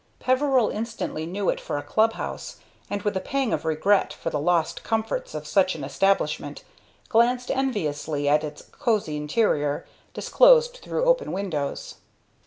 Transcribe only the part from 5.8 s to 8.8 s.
establishment, glanced enviously at its